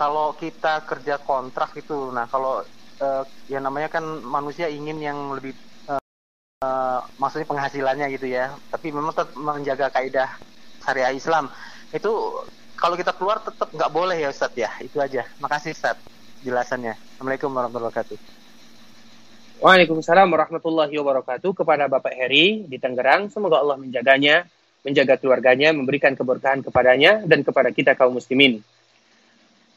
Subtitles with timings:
[0.00, 2.64] kalau kita kerja kontrak itu, nah kalau
[3.04, 5.52] uh, ya namanya kan manusia ingin yang lebih
[5.92, 6.00] uh,
[6.64, 10.40] uh, maksudnya penghasilannya gitu ya, tapi memang tetap menjaga kaidah
[10.80, 11.52] syariah Islam.
[11.92, 12.32] Itu
[12.80, 14.72] kalau kita keluar tetap nggak boleh ya Ustadz ya?
[14.80, 15.28] Itu aja.
[15.36, 16.08] Makasih Ustadz
[16.40, 16.96] jelasannya.
[16.96, 18.18] Assalamualaikum warahmatullahi wabarakatuh.
[19.60, 21.52] Waalaikumsalam warahmatullahi wabarakatuh.
[21.52, 24.48] Kepada Bapak Heri di Tangerang semoga Allah menjaganya
[24.80, 28.64] menjaga keluarganya memberikan keberkahan kepadanya dan kepada kita kaum muslimin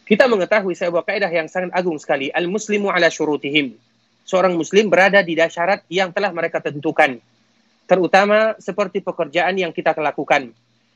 [0.04, 2.28] kita mengetahui sebuah kaidah yang sangat agung sekali.
[2.28, 3.76] Al muslimu ala syurutihim.
[4.28, 7.20] Seorang muslim berada di syarat yang telah mereka tentukan.
[7.88, 10.52] Terutama seperti pekerjaan yang kita lakukan.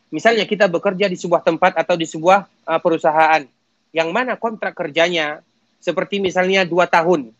[0.08, 3.44] Misalnya kita bekerja di sebuah tempat atau di sebuah uh, perusahaan.
[3.91, 5.44] Yang mana kontrak kerjanya
[5.84, 7.32] seperti misalnya dua tahun.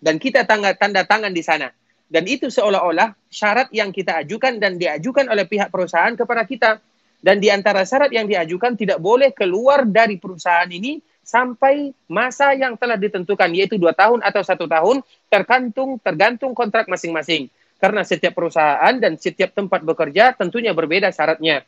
[0.00, 1.72] Dan kita tanda, tanda tangan di sana.
[2.12, 6.76] Dan itu seolah-olah syarat yang kita ajukan dan diajukan oleh pihak perusahaan kepada kita
[7.22, 12.74] dan di antara syarat yang diajukan tidak boleh keluar dari perusahaan ini sampai masa yang
[12.74, 17.46] telah ditentukan yaitu dua tahun atau satu tahun tergantung tergantung kontrak masing-masing
[17.78, 21.62] karena setiap perusahaan dan setiap tempat bekerja tentunya berbeda syaratnya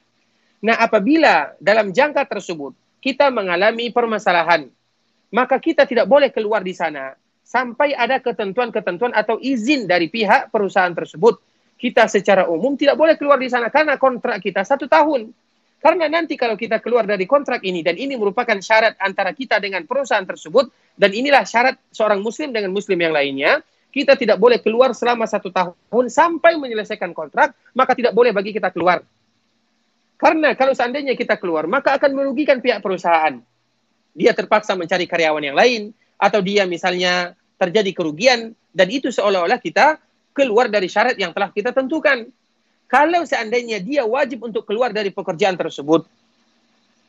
[0.65, 2.73] Nah, apabila dalam jangka tersebut
[3.05, 4.65] kita mengalami permasalahan,
[5.29, 7.13] maka kita tidak boleh keluar di sana
[7.45, 11.37] sampai ada ketentuan-ketentuan atau izin dari pihak perusahaan tersebut.
[11.77, 15.37] Kita secara umum tidak boleh keluar di sana karena kontrak kita satu tahun.
[15.85, 19.85] Karena nanti kalau kita keluar dari kontrak ini dan ini merupakan syarat antara kita dengan
[19.85, 23.61] perusahaan tersebut dan inilah syarat seorang muslim dengan muslim yang lainnya,
[23.93, 28.73] kita tidak boleh keluar selama satu tahun sampai menyelesaikan kontrak, maka tidak boleh bagi kita
[28.73, 29.05] keluar.
[30.17, 33.37] Karena kalau seandainya kita keluar, maka akan merugikan pihak perusahaan.
[34.17, 40.01] Dia terpaksa mencari karyawan yang lain, atau dia misalnya terjadi kerugian, dan itu seolah-olah kita
[40.33, 42.25] keluar dari syarat yang telah kita tentukan.
[42.87, 46.07] Kalau seandainya dia wajib untuk keluar dari pekerjaan tersebut,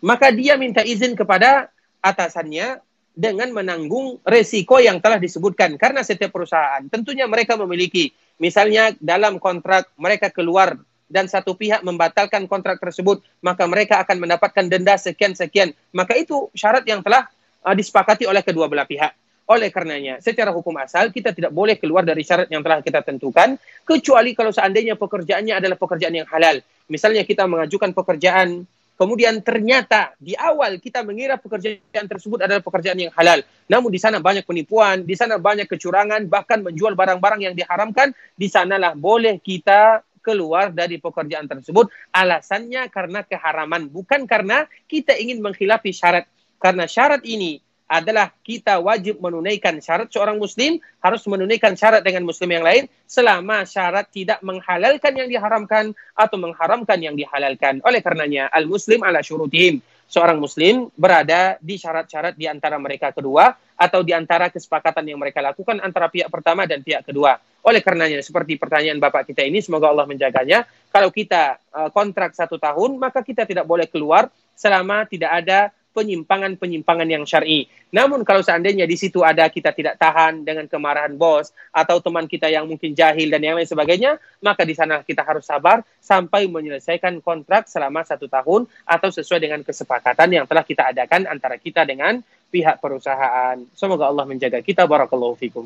[0.01, 1.69] maka dia minta izin kepada
[2.01, 2.79] atasannya
[3.15, 5.79] dengan menanggung resiko yang telah disebutkan.
[5.79, 10.75] Karena setiap perusahaan tentunya mereka memiliki, misalnya dalam kontrak mereka keluar
[11.05, 15.71] dan satu pihak membatalkan kontrak tersebut, maka mereka akan mendapatkan denda sekian-sekian.
[15.95, 17.30] Maka itu syarat yang telah
[17.64, 19.14] uh, disepakati oleh kedua belah pihak.
[19.45, 23.61] Oleh karenanya, secara hukum asal kita tidak boleh keluar dari syarat yang telah kita tentukan,
[23.86, 26.66] kecuali kalau seandainya pekerjaannya adalah pekerjaan yang halal.
[26.89, 28.66] Misalnya kita mengajukan pekerjaan,
[28.98, 33.45] kemudian ternyata di awal kita mengira pekerjaan tersebut adalah pekerjaan yang halal.
[33.70, 38.50] Namun di sana banyak penipuan, di sana banyak kecurangan, bahkan menjual barang-barang yang diharamkan, di
[38.50, 45.94] sanalah boleh kita keluar dari pekerjaan tersebut alasannya karena keharaman bukan karena kita ingin menghilapi
[45.94, 46.26] syarat
[46.58, 52.49] karena syarat ini adalah kita wajib menunaikan syarat seorang muslim harus menunaikan syarat dengan muslim
[52.49, 57.85] yang lain selama syarat tidak menghalalkan yang diharamkan atau mengharamkan yang dihalalkan.
[57.85, 59.81] Oleh karenanya al muslim ala syurutihim.
[60.05, 65.41] Seorang muslim berada di syarat-syarat di antara mereka kedua atau di antara kesepakatan yang mereka
[65.41, 67.41] lakukan antara pihak pertama dan pihak kedua.
[67.65, 70.69] Oleh karenanya, seperti pertanyaan Bapak kita ini, semoga Allah menjaganya.
[70.93, 77.08] Kalau kita uh, kontrak satu tahun, maka kita tidak boleh keluar selama tidak ada penyimpangan-penyimpangan
[77.08, 77.72] yang syar'i.
[77.95, 82.52] Namun kalau seandainya di situ ada kita tidak tahan dengan kemarahan bos atau teman kita
[82.52, 87.23] yang mungkin jahil dan yang lain sebagainya, maka di sana kita harus sabar sampai menyelesaikan
[87.23, 92.20] kontrak selama satu tahun atau sesuai dengan kesepakatan yang telah kita adakan antara kita dengan
[92.52, 93.56] pihak perusahaan.
[93.72, 94.83] Semoga Allah menjaga kita.
[94.83, 95.64] Barakallahu fikum.